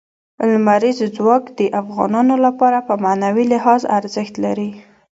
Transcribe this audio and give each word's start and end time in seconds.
لمریز 0.51 0.99
ځواک 1.15 1.43
د 1.59 1.61
افغانانو 1.81 2.35
لپاره 2.45 2.79
په 2.87 2.93
معنوي 3.03 3.45
لحاظ 3.53 3.81
ارزښت 3.97 4.33
لري. 4.45 4.69